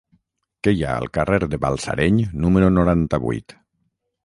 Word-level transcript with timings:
Què 0.67 0.71
hi 0.77 0.79
ha 0.85 0.93
al 1.01 1.09
carrer 1.17 1.39
de 1.51 1.59
Balsareny 1.67 2.19
número 2.47 2.73
noranta-vuit? 2.81 3.57